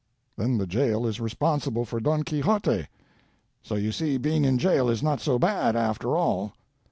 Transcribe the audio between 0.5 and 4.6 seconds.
the jail is responsible for "Don Quixote," so you see being in